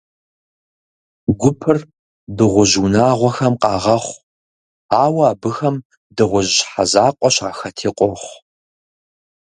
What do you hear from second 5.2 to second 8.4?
абыхэм дыгъужь щхьэ закъуэ щахэти къохъу.